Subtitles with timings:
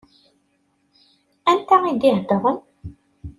[1.51, 2.57] Anta i d-iheddṛen?